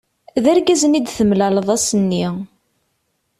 [0.43, 2.25] D argaz-nni i d-temlaleḍ ass-nni.